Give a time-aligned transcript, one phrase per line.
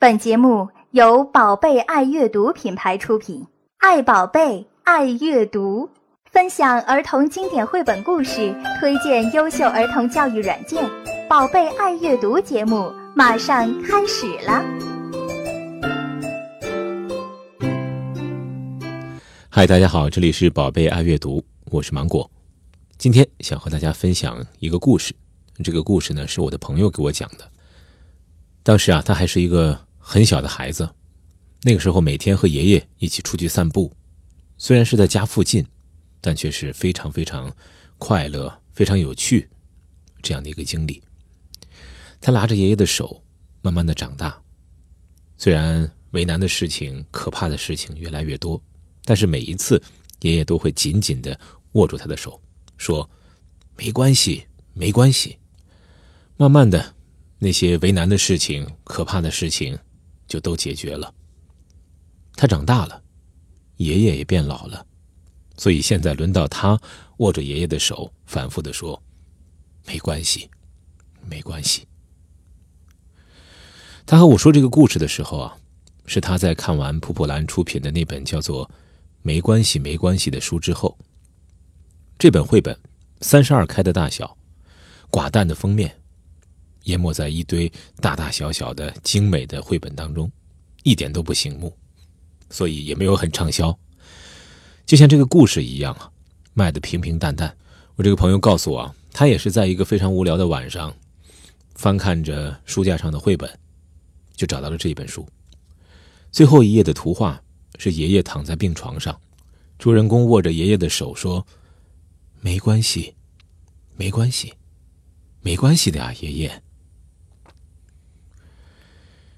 [0.00, 5.90] 本节目由宝贝爱阅读品牌出品，爱宝贝，爱阅读，
[6.24, 10.82] 分享儿童经典绘本故事，推荐优秀儿童教育软件。
[11.28, 14.64] 宝贝爱阅读节目马上开始了。
[19.50, 22.30] 嗨，大家好，这里是宝贝爱阅读，我是芒果。
[22.96, 25.12] 今天想和大家分享一个故事，
[25.62, 27.44] 这个故事呢是我的朋友给我讲的。
[28.62, 29.78] 当时啊，他还是一个。
[30.12, 30.92] 很小的孩子，
[31.62, 33.94] 那个时候每天和爷爷一起出去散步，
[34.58, 35.64] 虽然是在家附近，
[36.20, 37.48] 但却是非常非常
[37.96, 39.48] 快乐、非常有趣
[40.20, 41.00] 这样的一个经历。
[42.20, 43.22] 他拉着爷爷的手，
[43.62, 44.36] 慢慢的长大。
[45.38, 48.60] 虽然为难的事情、可怕的事情越来越多，
[49.04, 49.80] 但是每一次
[50.22, 51.38] 爷爷都会紧紧的
[51.74, 52.42] 握住他的手，
[52.78, 53.08] 说
[53.78, 55.38] ：“没关系，没关系。”
[56.36, 56.96] 慢慢的，
[57.38, 59.78] 那些为难的事情、可怕的事情。
[60.30, 61.12] 就都解决了。
[62.36, 63.02] 他长大了，
[63.76, 64.86] 爷爷也变老了，
[65.58, 66.80] 所以现在轮到他
[67.18, 69.02] 握着爷爷的手，反复的说
[69.86, 70.48] ：“没关系，
[71.28, 71.86] 没关系。”
[74.06, 75.56] 他和我说这个故事的时候啊，
[76.06, 78.66] 是他在看完蒲蒲兰出品的那本叫做
[79.22, 80.96] 《没关系，没关系》的书之后。
[82.18, 82.78] 这本绘本
[83.20, 84.36] 三十二开的大小，
[85.10, 85.99] 寡淡的封面。
[86.84, 90.30] 淹没在一堆大大小小的精美的绘本当中，
[90.82, 91.72] 一点都不醒目，
[92.48, 93.76] 所以也没有很畅销。
[94.86, 96.10] 就像这个故事一样啊，
[96.54, 97.54] 卖的平平淡淡。
[97.96, 100.94] 我这个朋友告诉我，他也是在一个非常无聊的晚上，
[101.74, 103.50] 翻看着书架上的绘本，
[104.34, 105.26] 就找到了这一本书。
[106.32, 107.40] 最后一页的图画
[107.78, 109.20] 是爷爷躺在病床上，
[109.78, 111.46] 主人公握着爷爷的手说
[112.40, 113.14] ：“没关系，
[113.96, 114.54] 没关系，
[115.42, 116.62] 没关系的呀，爷爷。”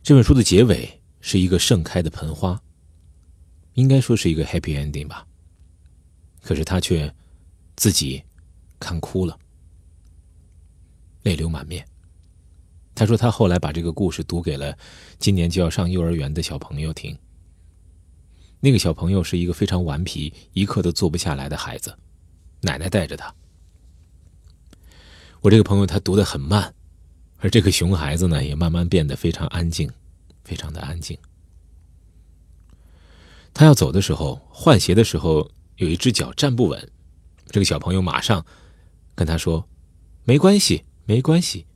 [0.03, 2.61] 这本书的结尾是一个盛开的盆花，
[3.75, 5.25] 应该说是一个 happy ending 吧。
[6.41, 7.15] 可是他却
[7.77, 8.21] 自己
[8.81, 9.39] 看哭了，
[11.23, 11.87] 泪流满面。
[12.97, 14.77] 他说他后来把这个故事读给了
[15.21, 17.17] 今年就要上幼儿园的小朋友听。
[18.59, 21.97] 那个小朋友是一个非常顽皮、一刻都坐不下来的孩子，
[22.61, 23.33] 奶奶带着他。
[25.41, 26.75] 我这个朋友他读的很慢。
[27.43, 29.91] 而这个熊孩子呢，也慢慢变得非常安静，
[30.45, 31.19] 非常的安静。
[33.53, 36.91] 他要走的时候，换鞋的时候，有一只脚站不稳，
[37.49, 38.47] 这个小朋友马上
[39.17, 39.69] 跟他说
[40.23, 41.67] ：“没关系，没关系。”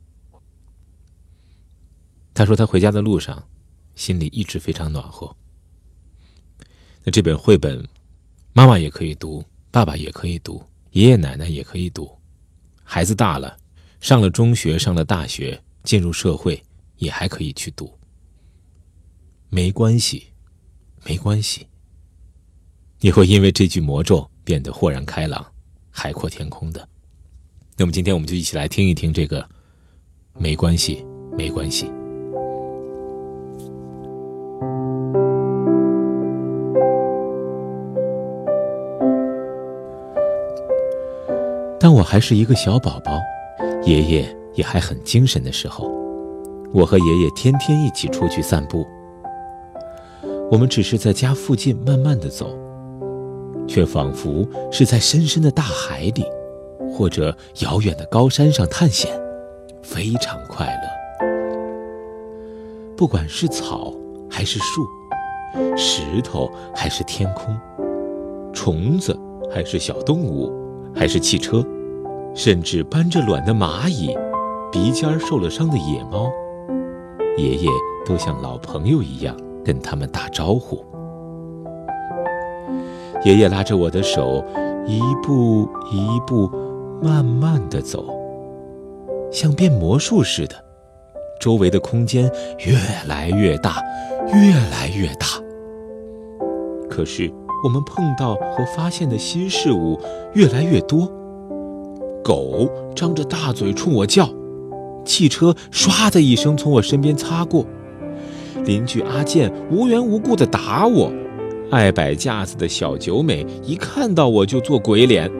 [2.33, 3.45] 他说他回家的路上，
[3.93, 5.35] 心里一直非常暖和。
[7.03, 7.85] 那这本绘本，
[8.53, 12.09] 妈妈也可以读，爸爸也可以读，爷爷奶奶也可以读，
[12.85, 13.57] 孩子大了。
[13.99, 16.61] 上了中学，上了大学，进入社会，
[16.97, 17.91] 也还可以去读。
[19.49, 20.27] 没关系，
[21.03, 21.67] 没关系。
[22.99, 25.45] 你会因为这句魔咒变得豁然开朗、
[25.89, 26.87] 海阔天空的。
[27.75, 29.47] 那么，今天我们就一起来听一听这个
[30.37, 31.05] “没关系，
[31.37, 31.91] 没关系”。
[41.79, 43.21] 但我还是一个小宝宝。
[43.87, 45.89] 爷爷也还很精神的时候，
[46.73, 48.85] 我和爷爷天天一起出去散步。
[50.51, 52.49] 我们只是在家附近慢慢的走，
[53.65, 56.25] 却仿佛是在深深的大海里，
[56.91, 59.09] 或者遥远的高山上探险，
[59.81, 61.27] 非常快乐。
[62.97, 63.93] 不管是草
[64.29, 64.85] 还是树，
[65.77, 67.57] 石头还是天空，
[68.51, 69.17] 虫子
[69.49, 70.51] 还是小动物，
[70.93, 71.65] 还是汽车。
[72.37, 74.15] 甚至搬着卵的蚂蚁，
[74.71, 76.31] 鼻尖受了伤的野猫，
[77.35, 77.67] 爷爷
[78.05, 80.85] 都像老朋友一样跟他们打招呼。
[83.25, 84.45] 爷爷拉着我的手，
[84.85, 86.47] 一步一步
[87.01, 88.05] 慢慢的走，
[89.31, 90.55] 像变魔术似的，
[91.41, 92.77] 周围的空间越
[93.07, 93.81] 来越大，
[94.27, 95.25] 越来越大。
[96.87, 97.33] 可是
[97.63, 99.99] 我们碰到和发现的新事物
[100.35, 101.11] 越来越多。
[102.27, 104.29] 狗张着大嘴冲我叫，
[105.05, 107.65] 汽车唰的一声从我身边擦过，
[108.65, 111.09] 邻居阿健无缘无故的打我，
[111.71, 115.31] 爱摆架子的小九美一看到我就做鬼脸，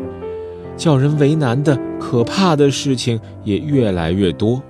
[0.77, 4.63] 叫人为难的可怕的事情也越来越多。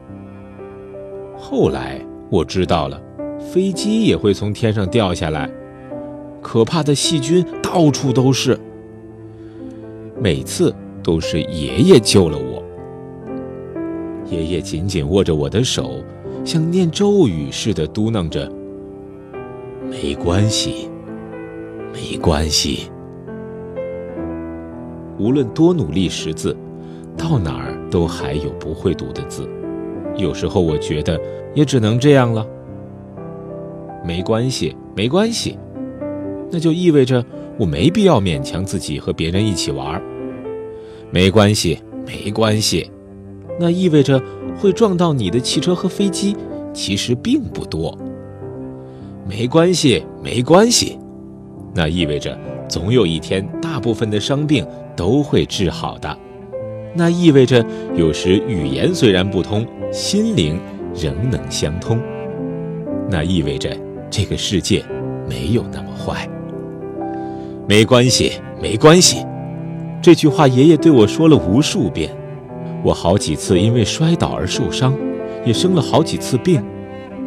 [1.37, 2.99] 后来我知道了，
[3.39, 5.47] 飞机也会从天上掉下来，
[6.41, 8.59] 可怕的细菌到处都是，
[10.19, 10.73] 每次。
[11.07, 12.61] 都是爷爷救了我。
[14.29, 16.03] 爷爷紧紧握着我的手，
[16.43, 18.51] 像念咒语似的嘟囔着
[19.89, 20.89] ：“没关系，
[21.93, 22.91] 没关系。
[25.17, 26.53] 无论多努力识字，
[27.15, 29.49] 到哪儿都还有不会读的字。
[30.17, 31.17] 有时候我觉得
[31.55, 32.45] 也只能这样了。
[34.05, 35.57] 没关系，没关系，
[36.51, 37.25] 那就意味着
[37.57, 40.01] 我没必要勉强自己和别人一起玩。
[41.11, 42.89] 没关系，没关系，
[43.59, 44.21] 那意味着
[44.59, 46.35] 会撞到你的汽车和飞机
[46.73, 47.97] 其实并不多。
[49.27, 50.97] 没关系，没关系，
[51.73, 52.37] 那意味着
[52.67, 54.65] 总有一天大部分的伤病。
[54.97, 56.17] 都会治好的，
[56.95, 57.63] 那意味着
[57.95, 60.59] 有时语言虽然不通，心灵
[60.95, 61.99] 仍能相通。
[63.07, 63.77] 那意味着
[64.09, 64.83] 这个世界
[65.29, 66.27] 没有那么坏。
[67.67, 69.23] 没关系，没关系，
[70.01, 72.09] 这句话爷爷对我说了无数遍。
[72.83, 74.93] 我好几次因为摔倒而受伤，
[75.43, 76.63] 也生了好几次病，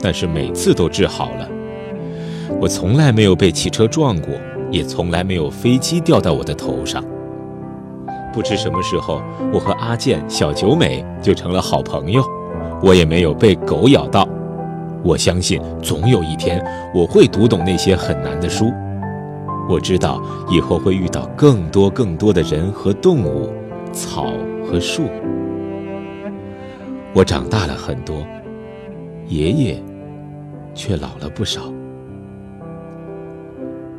[0.00, 1.48] 但是每次都治好了。
[2.60, 4.34] 我从来没有被汽车撞过，
[4.70, 7.04] 也从来没有飞机掉到我的头上。
[8.32, 9.20] 不知什么时候，
[9.52, 12.22] 我和阿健、小九美就成了好朋友。
[12.82, 14.26] 我也没有被狗咬到。
[15.02, 16.64] 我相信，总有一天
[16.94, 18.72] 我会读懂那些很难的书。
[19.70, 23.52] 我知道以后会遇到更多更多的人和动物、
[23.92, 24.26] 草
[24.66, 25.04] 和树。
[27.14, 28.26] 我长大了很多，
[29.28, 29.80] 爷爷
[30.74, 31.72] 却老了不少。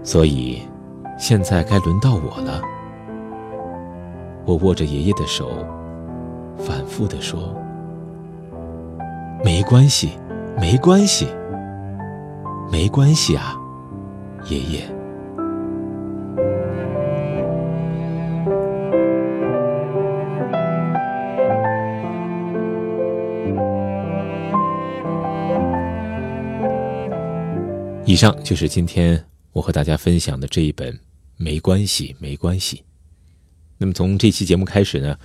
[0.04, 0.62] 所以，
[1.18, 2.62] 现在该轮到我了。
[4.44, 5.52] 我握着爷爷的手，
[6.58, 7.56] 反复地说
[9.42, 10.10] ：“没关系，
[10.60, 11.28] 没关系，
[12.70, 13.56] 没关系啊，
[14.50, 14.82] 爷爷。”
[28.12, 30.94] 以上就是今天我和大家分享的这一本
[31.38, 32.76] 《没关系，没关系》。
[33.78, 35.18] 那么从这期节目开始呢，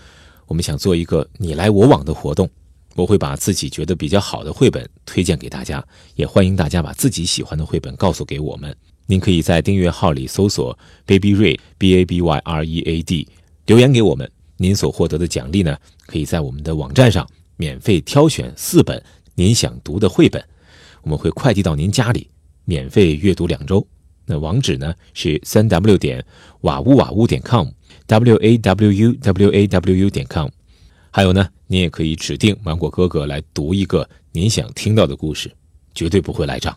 [0.46, 2.48] 我们想做一个你来我往的活动，
[2.94, 5.84] 我会把自己觉得比较好的绘本推荐给大家，
[6.14, 8.72] 也欢迎大家把自己喜欢的绘本告诉给我们。
[9.06, 13.26] 您可以在订阅号里搜索 “baby read b a b y r e a d”
[13.66, 19.02] 留言给我们，您所获得的奖励呢，可以在我们的网站上免费挑选四本
[19.34, 20.40] 您想读的绘本，
[21.02, 22.30] 我们会快递到您家里，
[22.66, 23.84] 免费阅读两周。
[24.26, 26.22] 那网址呢是三 w 点
[26.60, 27.68] 瓦屋瓦屋点 com。
[28.08, 30.48] w a w u w a w u 点 com，
[31.10, 35.50] 还有呢，您也可以指定芒果哥哥来读一个您想听到的故事，
[35.92, 36.76] 绝对不会赖账。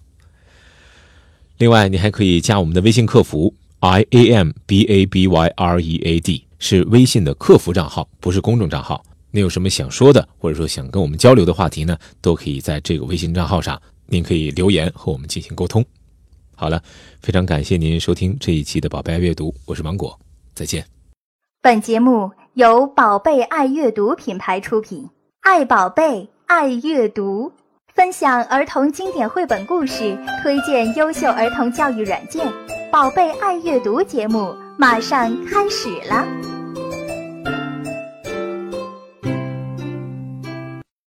[1.60, 9.04] 另外，你还可以加我们的微信客服 i a m b a b y r e a d，是微信的客服账号，不是公众账号。
[9.30, 15.86] 你有什么想说的，或者说想跟我们交流的话题呢，都可以在这个微信账号上，您可以留言和我们进行沟通。
[16.56, 16.84] 好了，
[17.22, 20.20] 非常感谢您收听这一期的宝贝爱阅读，我是芒果，
[20.54, 20.86] 再见。
[21.62, 25.10] 本节目由宝贝爱阅读品牌出品，
[25.42, 27.52] 爱宝贝，爱阅读，
[27.94, 32.46] 分享儿童经典绘本故事，推荐优秀儿童教育软件。
[32.92, 36.59] 宝贝爱阅读节目马上开始了。